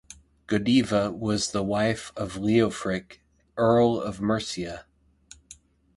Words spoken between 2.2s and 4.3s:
Leofric, Earl of